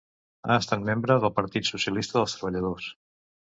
[0.45, 2.91] Ha estat membre del Partit Socialista dels Treballadors.